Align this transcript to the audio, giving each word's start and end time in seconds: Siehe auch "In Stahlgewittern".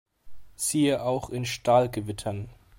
Siehe 0.55 1.03
auch 1.03 1.29
"In 1.29 1.45
Stahlgewittern". 1.45 2.49